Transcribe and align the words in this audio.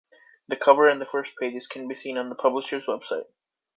The 0.47 0.55
cover 0.55 0.89
and 0.89 0.99
the 0.99 1.05
first 1.05 1.31
pages 1.39 1.67
can 1.67 1.87
be 1.87 1.93
seen 1.95 2.17
on 2.17 2.29
the 2.29 2.33
publisher's 2.33 2.87
website. 2.87 3.27